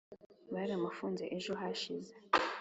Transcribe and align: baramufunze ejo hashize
baramufunze 0.53 1.23
ejo 1.37 1.51
hashize 1.61 2.13